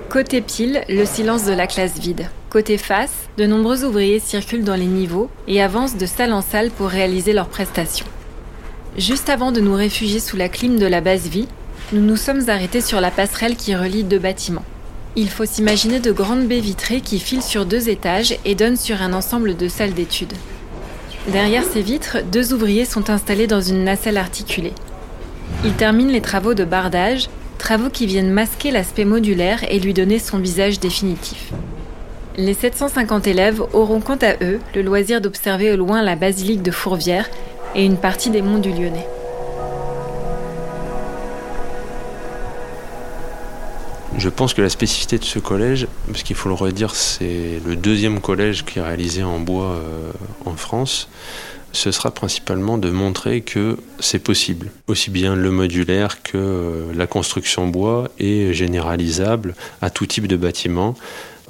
Côté 0.08 0.40
pile, 0.40 0.82
le 0.88 1.04
silence 1.04 1.44
de 1.44 1.52
la 1.52 1.68
classe 1.68 1.98
vide. 2.00 2.26
Côté 2.50 2.78
face, 2.78 3.28
de 3.38 3.46
nombreux 3.46 3.84
ouvriers 3.84 4.18
circulent 4.18 4.64
dans 4.64 4.74
les 4.74 4.86
niveaux 4.86 5.30
et 5.46 5.62
avancent 5.62 5.96
de 5.96 6.04
salle 6.04 6.32
en 6.32 6.42
salle 6.42 6.70
pour 6.70 6.88
réaliser 6.88 7.32
leurs 7.32 7.48
prestations. 7.48 8.06
Juste 8.98 9.28
avant 9.28 9.52
de 9.52 9.60
nous 9.60 9.74
réfugier 9.74 10.18
sous 10.18 10.36
la 10.36 10.48
clim 10.48 10.76
de 10.76 10.86
la 10.86 11.00
base 11.00 11.28
vie, 11.28 11.46
nous 11.92 12.00
nous 12.00 12.16
sommes 12.16 12.48
arrêtés 12.48 12.80
sur 12.80 13.00
la 13.00 13.12
passerelle 13.12 13.54
qui 13.54 13.76
relie 13.76 14.02
deux 14.02 14.18
bâtiments. 14.18 14.64
Il 15.14 15.28
faut 15.28 15.44
s'imaginer 15.44 16.00
de 16.00 16.10
grandes 16.10 16.48
baies 16.48 16.58
vitrées 16.58 17.00
qui 17.00 17.20
filent 17.20 17.40
sur 17.40 17.66
deux 17.66 17.88
étages 17.88 18.36
et 18.44 18.56
donnent 18.56 18.76
sur 18.76 19.00
un 19.00 19.12
ensemble 19.12 19.56
de 19.56 19.68
salles 19.68 19.94
d'études. 19.94 20.32
Derrière 21.28 21.62
ces 21.62 21.82
vitres, 21.82 22.18
deux 22.32 22.52
ouvriers 22.52 22.84
sont 22.84 23.10
installés 23.10 23.46
dans 23.46 23.60
une 23.60 23.84
nacelle 23.84 24.18
articulée. 24.18 24.72
Ils 25.64 25.74
terminent 25.74 26.10
les 26.10 26.20
travaux 26.20 26.54
de 26.54 26.64
bardage 26.64 27.28
travaux 27.58 27.90
qui 27.90 28.06
viennent 28.06 28.32
masquer 28.32 28.72
l'aspect 28.72 29.04
modulaire 29.04 29.62
et 29.70 29.78
lui 29.78 29.94
donner 29.94 30.18
son 30.18 30.38
visage 30.38 30.80
définitif. 30.80 31.52
Les 32.36 32.54
750 32.54 33.26
élèves 33.26 33.60
auront 33.72 34.00
quant 34.00 34.18
à 34.22 34.34
eux 34.42 34.60
le 34.74 34.82
loisir 34.82 35.20
d'observer 35.20 35.72
au 35.72 35.76
loin 35.76 36.00
la 36.02 36.14
basilique 36.14 36.62
de 36.62 36.70
Fourvière 36.70 37.28
et 37.74 37.84
une 37.84 37.96
partie 37.96 38.30
des 38.30 38.40
monts 38.40 38.58
du 38.58 38.70
Lyonnais. 38.70 39.06
Je 44.16 44.28
pense 44.28 44.54
que 44.54 44.62
la 44.62 44.68
spécificité 44.68 45.18
de 45.18 45.24
ce 45.24 45.38
collège, 45.38 45.86
parce 46.06 46.22
qu'il 46.22 46.36
faut 46.36 46.48
le 46.48 46.54
redire, 46.54 46.94
c'est 46.94 47.60
le 47.66 47.74
deuxième 47.74 48.20
collège 48.20 48.64
qui 48.64 48.78
est 48.78 48.82
réalisé 48.82 49.22
en 49.22 49.40
bois 49.40 49.72
euh, 49.72 50.12
en 50.44 50.54
France, 50.54 51.08
ce 51.72 51.90
sera 51.90 52.10
principalement 52.10 52.78
de 52.78 52.90
montrer 52.90 53.40
que 53.40 53.76
c'est 53.98 54.18
possible. 54.18 54.70
Aussi 54.88 55.10
bien 55.10 55.36
le 55.36 55.50
modulaire 55.50 56.22
que 56.22 56.36
euh, 56.36 56.92
la 56.94 57.06
construction 57.06 57.66
bois 57.66 58.08
est 58.18 58.52
généralisable 58.52 59.54
à 59.80 59.90
tout 59.90 60.06
type 60.06 60.26
de 60.26 60.36
bâtiment. 60.36 60.96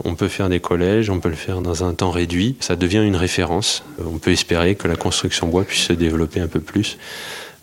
On 0.04 0.14
peut 0.14 0.28
faire 0.28 0.48
des 0.48 0.60
collèges, 0.60 1.10
on 1.10 1.20
peut 1.20 1.28
le 1.28 1.34
faire 1.34 1.60
dans 1.60 1.84
un 1.84 1.94
temps 1.94 2.10
réduit. 2.10 2.56
Ça 2.60 2.76
devient 2.76 3.02
une 3.04 3.16
référence. 3.16 3.82
On 4.04 4.18
peut 4.18 4.30
espérer 4.30 4.74
que 4.74 4.88
la 4.88 4.96
construction 4.96 5.48
bois 5.48 5.64
puisse 5.64 5.84
se 5.84 5.92
développer 5.92 6.40
un 6.40 6.48
peu 6.48 6.60
plus. 6.60 6.98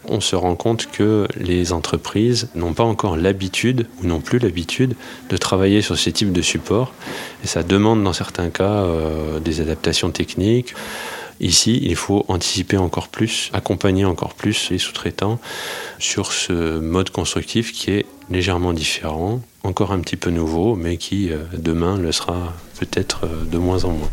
On 0.10 0.22
se 0.22 0.36
rend 0.36 0.56
compte 0.56 0.90
que 0.90 1.28
les 1.38 1.74
entreprises 1.74 2.50
n'ont 2.56 2.74
pas 2.74 2.84
encore 2.84 3.18
l'habitude, 3.18 3.88
ou 4.02 4.08
non 4.08 4.22
plus 4.22 4.40
l'habitude, 4.40 4.96
de 5.30 5.38
travailler 5.38 5.82
sur 5.82 5.98
ces 5.98 6.14
types 6.14 6.32
de 6.32 6.42
supports. 6.42 6.94
Et 7.44 7.48
ça 7.48 7.64
demande 7.64 8.04
dans 8.04 8.14
certains 8.14 8.50
cas 8.50 8.84
euh, 8.84 9.40
des 9.40 9.60
adaptations 9.60 10.12
techniques. 10.12 10.74
Ici, 11.40 11.80
il 11.84 11.96
faut 11.96 12.26
anticiper 12.30 12.78
encore 12.78 13.10
plus, 13.10 13.52
accompagner 13.54 14.06
encore 14.06 14.34
plus 14.34 14.72
les 14.72 14.80
sous-traitants 14.80 15.40
sur 16.00 16.32
ce 16.32 16.80
mode 16.80 17.10
constructif 17.12 17.74
qui 17.74 17.92
est 17.92 18.06
légèrement 18.30 18.74
différent, 18.74 19.42
encore 19.68 19.92
un 19.92 20.00
petit 20.00 20.16
peu 20.16 20.30
nouveau, 20.30 20.76
mais 20.76 20.98
qui 20.98 21.32
euh, 21.32 21.40
demain 21.58 21.98
le 21.98 22.12
sera 22.12 22.54
peut-être 22.80 23.26
euh, 23.26 23.44
de 23.44 23.58
moins 23.58 23.84
en 23.84 23.92
moins. 23.92 24.10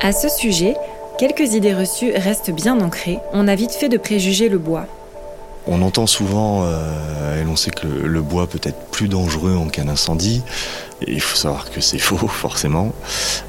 À 0.00 0.12
ce 0.12 0.28
sujet, 0.28 0.76
quelques 1.18 1.54
idées 1.54 1.74
reçues 1.74 2.12
restent 2.12 2.52
bien 2.52 2.80
ancrées. 2.80 3.18
On 3.32 3.48
a 3.48 3.54
vite 3.56 3.72
fait 3.72 3.88
de 3.88 3.98
préjuger 3.98 4.48
le 4.48 4.58
bois. 4.58 4.86
On 5.68 5.82
entend 5.82 6.06
souvent, 6.06 6.62
euh, 6.64 7.40
et 7.40 7.44
l'on 7.44 7.56
sait 7.56 7.72
que 7.72 7.88
le, 7.88 8.22
bois 8.22 8.46
peut 8.46 8.60
être 8.62 8.78
plus 8.92 9.08
dangereux 9.08 9.56
en 9.56 9.66
cas 9.66 9.82
d'incendie. 9.82 10.42
Et 11.02 11.12
il 11.12 11.20
faut 11.20 11.36
savoir 11.36 11.70
que 11.70 11.80
c'est 11.80 11.98
faux, 12.00 12.28
forcément. 12.28 12.92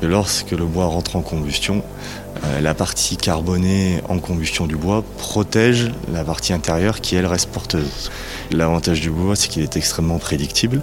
Lorsque 0.01 0.51
le 0.51 0.65
bois 0.65 0.85
rentre 0.85 1.15
en 1.15 1.21
combustion, 1.21 1.83
euh, 2.43 2.59
la 2.59 2.73
partie 2.73 3.17
carbonée 3.17 4.01
en 4.09 4.17
combustion 4.17 4.65
du 4.65 4.75
bois 4.75 5.03
protège 5.17 5.91
la 6.11 6.23
partie 6.23 6.53
intérieure 6.53 7.01
qui, 7.01 7.15
elle, 7.15 7.27
reste 7.27 7.49
porteuse. 7.49 8.09
L'avantage 8.51 8.99
du 8.99 9.11
bois, 9.11 9.35
c'est 9.35 9.47
qu'il 9.47 9.61
est 9.61 9.77
extrêmement 9.77 10.17
prédictible. 10.17 10.81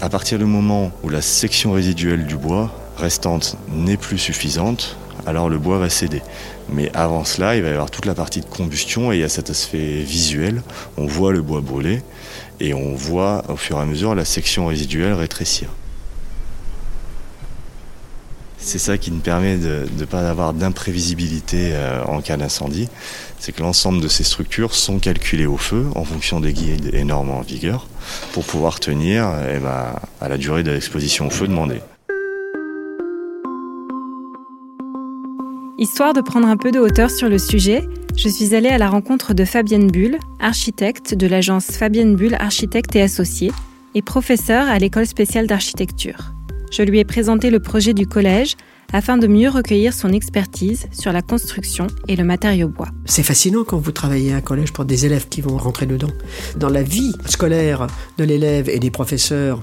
À 0.00 0.08
partir 0.08 0.38
du 0.38 0.44
moment 0.44 0.92
où 1.02 1.08
la 1.08 1.20
section 1.20 1.72
résiduelle 1.72 2.26
du 2.26 2.36
bois 2.36 2.70
restante 2.96 3.56
n'est 3.72 3.96
plus 3.96 4.18
suffisante, 4.18 4.96
alors 5.26 5.48
le 5.48 5.58
bois 5.58 5.78
va 5.78 5.88
céder. 5.88 6.22
Mais 6.68 6.90
avant 6.94 7.24
cela, 7.24 7.56
il 7.56 7.62
va 7.62 7.68
y 7.68 7.72
avoir 7.72 7.90
toute 7.90 8.06
la 8.06 8.14
partie 8.14 8.40
de 8.40 8.46
combustion 8.46 9.12
et 9.12 9.16
il 9.16 9.20
y 9.20 9.24
a 9.24 9.28
cet 9.28 9.50
aspect 9.50 10.02
visuel. 10.02 10.62
On 10.96 11.06
voit 11.06 11.32
le 11.32 11.42
bois 11.42 11.60
brûler 11.60 12.02
et 12.60 12.74
on 12.74 12.94
voit 12.94 13.44
au 13.48 13.56
fur 13.56 13.78
et 13.78 13.80
à 13.80 13.86
mesure 13.86 14.14
la 14.14 14.24
section 14.24 14.66
résiduelle 14.66 15.14
rétrécir. 15.14 15.68
C'est 18.62 18.78
ça 18.78 18.98
qui 18.98 19.10
nous 19.10 19.20
permet 19.20 19.56
de 19.56 19.88
ne 19.98 20.04
pas 20.04 20.28
avoir 20.28 20.52
d'imprévisibilité 20.52 21.70
euh, 21.72 22.04
en 22.04 22.20
cas 22.20 22.36
d'incendie. 22.36 22.88
C'est 23.38 23.52
que 23.52 23.62
l'ensemble 23.62 24.02
de 24.02 24.08
ces 24.08 24.22
structures 24.22 24.74
sont 24.74 24.98
calculées 24.98 25.46
au 25.46 25.56
feu 25.56 25.86
en 25.94 26.04
fonction 26.04 26.40
des 26.40 26.52
guides 26.52 26.90
et 26.92 27.10
en 27.10 27.40
vigueur 27.40 27.88
pour 28.32 28.44
pouvoir 28.44 28.78
tenir 28.78 29.32
eh 29.50 29.58
ben, 29.58 29.94
à 30.20 30.28
la 30.28 30.36
durée 30.36 30.62
de 30.62 30.70
l'exposition 30.70 31.28
au 31.28 31.30
feu 31.30 31.48
demandée. 31.48 31.80
Histoire 35.80 36.12
de 36.12 36.20
prendre 36.20 36.46
un 36.46 36.58
peu 36.58 36.72
de 36.72 36.78
hauteur 36.78 37.10
sur 37.10 37.30
le 37.30 37.38
sujet, 37.38 37.88
je 38.14 38.28
suis 38.28 38.54
allée 38.54 38.68
à 38.68 38.76
la 38.76 38.90
rencontre 38.90 39.32
de 39.32 39.46
Fabienne 39.46 39.90
Bull, 39.90 40.18
architecte 40.38 41.14
de 41.14 41.26
l'agence 41.26 41.68
Fabienne 41.68 42.16
Bull 42.16 42.34
Architecte 42.34 42.94
et 42.96 43.00
Associés, 43.00 43.50
et 43.94 44.02
professeure 44.02 44.68
à 44.68 44.78
l'école 44.78 45.06
spéciale 45.06 45.46
d'architecture. 45.46 46.34
Je 46.70 46.82
lui 46.82 46.98
ai 46.98 47.06
présenté 47.06 47.48
le 47.48 47.60
projet 47.60 47.94
du 47.94 48.06
collège 48.06 48.56
afin 48.92 49.16
de 49.16 49.26
mieux 49.26 49.48
recueillir 49.48 49.94
son 49.94 50.12
expertise 50.12 50.86
sur 50.92 51.12
la 51.12 51.22
construction 51.22 51.86
et 52.08 52.16
le 52.16 52.24
matériau 52.24 52.68
bois. 52.68 52.90
C'est 53.06 53.22
fascinant 53.22 53.64
quand 53.64 53.78
vous 53.78 53.92
travaillez 53.92 54.34
à 54.34 54.36
un 54.36 54.42
collège 54.42 54.74
pour 54.74 54.84
des 54.84 55.06
élèves 55.06 55.30
qui 55.30 55.40
vont 55.40 55.56
rentrer 55.56 55.86
dedans. 55.86 56.12
Dans 56.58 56.68
la 56.68 56.82
vie 56.82 57.14
scolaire 57.24 57.86
de 58.18 58.24
l'élève 58.24 58.68
et 58.68 58.80
des 58.80 58.90
professeurs, 58.90 59.62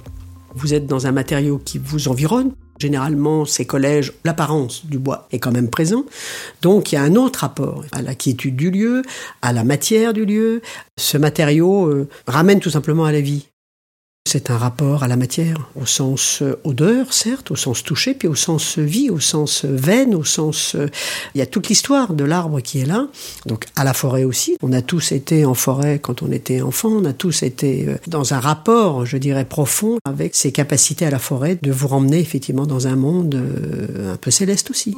vous 0.55 0.73
êtes 0.73 0.87
dans 0.87 1.05
un 1.05 1.11
matériau 1.11 1.61
qui 1.63 1.77
vous 1.77 2.07
environne, 2.07 2.53
Généralement, 2.79 3.45
ces 3.45 3.65
collèges, 3.65 4.13
l'apparence 4.23 4.85
du 4.85 4.99
bois 4.99 5.27
est 5.31 5.39
quand 5.39 5.51
même 5.51 5.69
présent. 5.69 6.05
Donc, 6.61 6.91
il 6.91 6.95
y 6.95 6.97
a 6.97 7.01
un 7.01 7.15
autre 7.15 7.39
rapport 7.39 7.83
à 7.91 8.01
la 8.01 8.15
quiétude 8.15 8.55
du 8.55 8.71
lieu, 8.71 9.01
à 9.41 9.53
la 9.53 9.63
matière 9.63 10.13
du 10.13 10.25
lieu. 10.25 10.61
Ce 10.97 11.17
matériau 11.17 11.87
euh, 11.87 12.07
ramène 12.27 12.59
tout 12.59 12.69
simplement 12.69 13.05
à 13.05 13.11
la 13.11 13.21
vie. 13.21 13.47
C'est 14.29 14.51
un 14.51 14.57
rapport 14.57 15.03
à 15.03 15.07
la 15.07 15.15
matière, 15.15 15.69
au 15.79 15.85
sens 15.85 16.41
euh, 16.41 16.59
odeur, 16.65 17.13
certes, 17.13 17.49
au 17.49 17.55
sens 17.55 17.81
toucher, 17.81 18.13
puis 18.13 18.27
au 18.27 18.35
sens 18.35 18.77
vie, 18.77 19.09
au 19.09 19.21
sens 19.21 19.63
veine, 19.63 20.13
au 20.13 20.25
sens... 20.25 20.75
Euh, 20.75 20.89
il 21.33 21.37
y 21.37 21.41
a 21.41 21.45
toute 21.45 21.69
l'histoire 21.69 22.13
de 22.13 22.25
l'arbre 22.25 22.59
qui 22.59 22.81
est 22.81 22.85
là, 22.85 23.07
donc 23.45 23.67
à 23.77 23.85
la 23.85 23.93
forêt 23.93 24.25
aussi. 24.25 24.57
On 24.61 24.73
a 24.73 24.81
tous 24.81 25.13
été 25.13 25.45
en 25.45 25.53
forêt 25.53 25.99
quand 25.99 26.23
on 26.23 26.31
était 26.33 26.61
enfant, 26.61 26.89
on 26.89 27.05
a 27.05 27.13
tous 27.13 27.41
été 27.41 27.87
euh, 27.87 27.95
dans 28.07 28.33
un 28.33 28.41
rapport, 28.41 29.05
je 29.05 29.15
dirais, 29.15 29.45
profond 29.45 29.97
avec 30.03 30.35
ces 30.35 30.51
capacités 30.51 31.05
à 31.05 31.09
la 31.09 31.19
forêt 31.19 31.57
de 31.61 31.71
vous 31.71 31.87
ramener 31.87 32.19
effectivement 32.19 32.65
dans 32.65 32.85
un 32.85 32.97
monde 32.97 33.41
un 34.11 34.17
peu 34.17 34.29
céleste 34.29 34.71
aussi. 34.71 34.97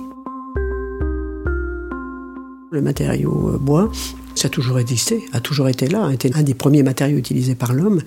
Le 2.72 2.82
matériau 2.82 3.60
bois, 3.62 3.92
ça 4.40 4.48
a 4.48 4.50
toujours 4.50 4.80
existé, 4.80 5.22
a 5.34 5.42
toujours 5.42 5.68
été 5.68 5.88
là, 5.88 6.06
a 6.06 6.14
été 6.14 6.32
un 6.34 6.44
des 6.44 6.54
premiers 6.54 6.82
matériaux 6.82 7.18
utilisés 7.18 7.56
par 7.56 7.74
l'homme. 7.74 8.02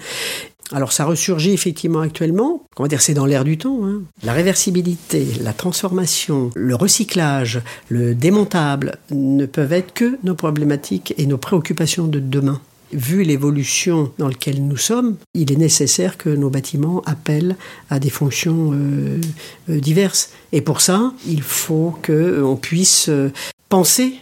Alors 0.73 0.93
ça 0.93 1.05
ressurgit 1.05 1.53
effectivement 1.53 2.01
actuellement, 2.01 2.65
on 2.79 2.83
va 2.83 2.89
dire 2.89 3.03
c'est 3.03 3.15
dans 3.15 3.27
l'air 3.27 3.45
du 3.45 3.59
temps. 3.59 3.81
Hein. 3.85 4.03
La 4.23 4.33
réversibilité, 4.33 5.27
la 5.43 5.53
transformation, 5.53 6.51
le 6.55 6.75
recyclage, 6.75 7.61
le 7.89 8.15
démontable 8.15 8.97
ne 9.11 9.45
peuvent 9.45 9.73
être 9.73 9.93
que 9.93 10.19
nos 10.23 10.35
problématiques 10.35 11.15
et 11.19 11.27
nos 11.27 11.39
préoccupations 11.39 12.07
de 12.07 12.21
demain. 12.21 12.61
Vu 12.93 13.23
l'évolution 13.23 14.13
dans 14.19 14.29
laquelle 14.29 14.67
nous 14.67 14.77
sommes, 14.77 15.17
il 15.35 15.51
est 15.51 15.57
nécessaire 15.57 16.19
que 16.19 16.29
nos 16.29 16.51
bâtiments 16.51 17.03
appellent 17.07 17.57
à 17.89 17.99
des 17.99 18.11
fonctions 18.11 18.73
euh, 18.75 19.19
euh, 19.71 19.81
diverses. 19.81 20.31
Et 20.53 20.61
pour 20.61 20.83
ça, 20.83 21.13
il 21.27 21.43
faut 21.43 21.97
qu'on 22.05 22.57
puisse 22.57 23.09
euh, 23.09 23.33
penser 23.71 24.15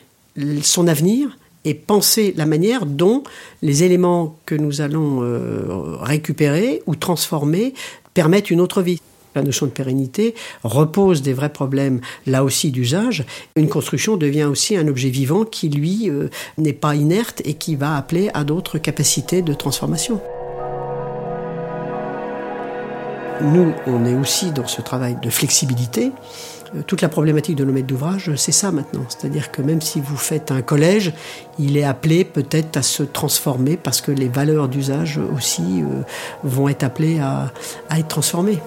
son 0.63 0.87
avenir 0.87 1.37
et 1.65 1.75
penser 1.75 2.35
la 2.37 2.47
manière 2.47 2.87
dont 2.87 3.23
les 3.63 3.83
éléments 3.83 4.37
que 4.47 4.55
nous 4.55 4.81
allons 4.81 5.23
euh, 5.23 5.97
récupérer 6.01 6.83
ou 6.87 6.97
transformer 6.97 7.75
permettent 8.15 8.51
une 8.51 8.61
autre 8.61 8.83
vie. 8.83 9.01
La 9.37 9.43
notion 9.43 9.67
de 9.67 9.71
pérennité 9.71 10.35
repose 10.65 11.23
des 11.23 11.33
vrais 11.33 11.53
problèmes, 11.53 12.01
là 12.27 12.43
aussi, 12.43 12.73
d'usage. 12.73 13.25
Une 13.55 13.69
construction 13.69 14.17
devient 14.17 14.45
aussi 14.45 14.77
un 14.77 14.89
objet 14.89 15.09
vivant 15.09 15.45
qui, 15.45 15.69
lui, 15.69 16.11
euh, 16.11 16.29
n'est 16.59 16.73
pas 16.73 16.97
inerte 16.97 17.41
et 17.45 17.55
qui 17.55 17.77
va 17.77 17.97
appeler 17.97 18.31
à 18.35 18.43
d'autres 18.43 18.79
capacités 18.79 19.43
de 19.43 19.55
transformation. 19.55 20.21
Nous, 23.43 23.73
on 23.87 24.05
est 24.05 24.15
aussi 24.15 24.51
dans 24.51 24.67
ce 24.67 24.83
travail 24.83 25.17
de 25.23 25.31
flexibilité 25.31 26.13
toute 26.87 27.03
la 27.03 27.09
problématique 27.09 27.57
de 27.57 27.65
nos 27.65 27.73
maîtres 27.73 27.87
d'ouvrage, 27.87 28.35
c'est 28.37 28.53
ça 28.53 28.71
maintenant. 28.71 29.05
C'est-à-dire 29.09 29.51
que 29.51 29.63
même 29.63 29.81
si 29.81 30.01
vous 30.01 30.17
faites 30.17 30.51
un 30.51 30.63
collège, 30.63 31.13
il 31.59 31.77
est 31.77 31.85
appelé 31.85 32.25
peut-être 32.25 32.77
à 32.77 32.83
se 32.83 33.03
transformer 33.03 33.77
parce 33.77 34.01
que 34.01 34.13
les 34.13 34.29
valeurs 34.29 34.69
d'usage 34.69 35.21
aussi 35.37 35.83
euh, 35.83 36.03
vont 36.45 36.69
être 36.69 36.85
appelées 36.85 37.19
à, 37.19 37.53
à 37.89 37.99
être 37.99 38.09
transformées. 38.09 38.59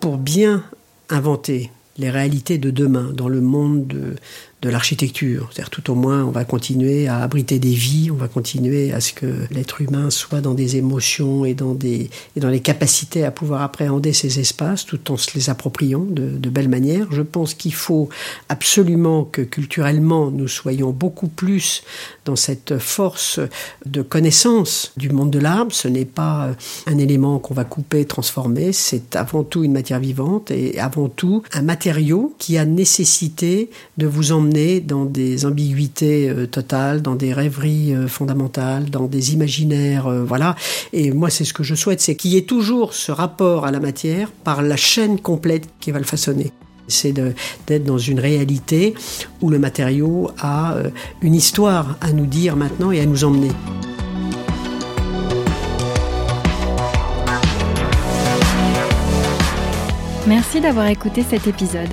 Pour 0.00 0.16
bien 0.16 0.64
inventer 1.10 1.70
les 1.98 2.10
réalités 2.10 2.56
de 2.56 2.70
demain 2.70 3.10
dans 3.12 3.28
le 3.28 3.40
monde 3.40 3.86
de, 3.86 4.16
de 4.62 4.68
l'architecture. 4.68 5.48
C'est-à-dire 5.50 5.70
tout 5.70 5.90
au 5.90 5.94
moins, 5.94 6.22
on 6.24 6.30
va 6.30 6.44
continuer 6.44 7.08
à 7.08 7.18
abriter 7.18 7.58
des 7.58 7.72
vies, 7.72 8.10
on 8.10 8.16
va 8.16 8.28
continuer 8.28 8.92
à 8.92 9.00
ce 9.00 9.14
que 9.14 9.46
l'être 9.50 9.80
humain 9.80 10.10
soit 10.10 10.42
dans 10.42 10.52
des 10.52 10.76
émotions 10.76 11.46
et 11.46 11.54
dans, 11.54 11.74
des, 11.74 12.10
et 12.36 12.40
dans 12.40 12.50
les 12.50 12.60
capacités 12.60 13.24
à 13.24 13.30
pouvoir 13.30 13.62
appréhender 13.62 14.12
ces 14.12 14.38
espaces 14.38 14.84
tout 14.84 15.10
en 15.10 15.16
se 15.16 15.30
les 15.34 15.48
appropriant 15.48 16.04
de, 16.04 16.28
de 16.28 16.50
belle 16.50 16.68
manière. 16.68 17.06
Je 17.10 17.22
pense 17.22 17.54
qu'il 17.54 17.72
faut 17.72 18.10
absolument 18.50 19.24
que 19.24 19.40
culturellement 19.40 20.30
nous 20.30 20.48
soyons 20.48 20.90
beaucoup 20.90 21.28
plus 21.28 21.82
dans 22.26 22.36
cette 22.36 22.78
force 22.78 23.40
de 23.86 24.02
connaissance 24.02 24.92
du 24.98 25.08
monde 25.08 25.30
de 25.30 25.38
l'arbre. 25.38 25.72
Ce 25.72 25.88
n'est 25.88 26.04
pas 26.04 26.50
un 26.86 26.98
élément 26.98 27.38
qu'on 27.38 27.54
va 27.54 27.64
couper, 27.64 28.04
transformer, 28.04 28.72
c'est 28.72 29.16
avant 29.16 29.42
tout 29.42 29.64
une 29.64 29.72
matière 29.72 30.00
vivante 30.00 30.50
et 30.50 30.78
avant 30.78 31.08
tout 31.08 31.42
un 31.52 31.62
matériau 31.62 32.34
qui 32.38 32.58
a 32.58 32.66
nécessité 32.66 33.70
de 33.96 34.06
vous 34.06 34.32
emmener 34.32 34.49
dans 34.80 35.04
des 35.04 35.46
ambiguïtés 35.46 36.28
euh, 36.28 36.46
totales, 36.46 37.02
dans 37.02 37.14
des 37.14 37.32
rêveries 37.32 37.94
euh, 37.94 38.08
fondamentales, 38.08 38.90
dans 38.90 39.06
des 39.06 39.32
imaginaires, 39.32 40.06
euh, 40.06 40.24
voilà. 40.24 40.56
Et 40.92 41.12
moi, 41.12 41.30
c'est 41.30 41.44
ce 41.44 41.54
que 41.54 41.62
je 41.62 41.74
souhaite, 41.74 42.00
c'est 42.00 42.16
qu'il 42.16 42.32
y 42.32 42.36
ait 42.36 42.42
toujours 42.42 42.92
ce 42.92 43.12
rapport 43.12 43.66
à 43.66 43.70
la 43.70 43.80
matière 43.80 44.30
par 44.30 44.62
la 44.62 44.76
chaîne 44.76 45.20
complète 45.20 45.68
qui 45.80 45.90
va 45.90 45.98
le 45.98 46.04
façonner. 46.04 46.52
C'est 46.88 47.12
d'être 47.12 47.84
dans 47.84 47.98
une 47.98 48.18
réalité 48.18 48.94
où 49.40 49.48
le 49.48 49.60
matériau 49.60 50.32
a 50.40 50.74
une 51.22 51.36
histoire 51.36 51.96
à 52.00 52.10
nous 52.10 52.26
dire 52.26 52.56
maintenant 52.56 52.90
et 52.90 52.98
à 52.98 53.06
nous 53.06 53.22
emmener. 53.22 53.52
Merci 60.26 60.60
d'avoir 60.60 60.88
écouté 60.88 61.22
cet 61.22 61.46
épisode. 61.46 61.88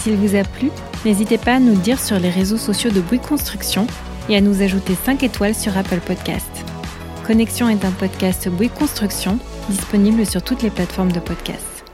S'il 0.00 0.16
vous 0.16 0.34
a 0.34 0.42
plu, 0.42 0.70
n'hésitez 1.04 1.38
pas 1.38 1.54
à 1.54 1.60
nous 1.60 1.74
dire 1.74 2.00
sur 2.00 2.18
les 2.18 2.30
réseaux 2.30 2.56
sociaux 2.56 2.90
de 2.90 3.00
Bouygues 3.00 3.22
Construction 3.22 3.86
et 4.28 4.36
à 4.36 4.40
nous 4.40 4.62
ajouter 4.62 4.94
5 4.94 5.22
étoiles 5.22 5.54
sur 5.54 5.76
Apple 5.76 6.00
Podcast. 6.00 6.50
Connexion 7.26 7.68
est 7.68 7.84
un 7.84 7.92
podcast 7.92 8.48
Bouygues 8.48 8.74
Construction 8.74 9.38
disponible 9.68 10.26
sur 10.26 10.42
toutes 10.42 10.62
les 10.62 10.70
plateformes 10.70 11.12
de 11.12 11.20
podcast. 11.20 11.84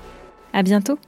À 0.52 0.62
bientôt! 0.62 0.98